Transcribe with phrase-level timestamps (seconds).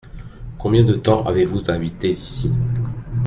[0.57, 2.51] Combien de temps avez-vous habité ici?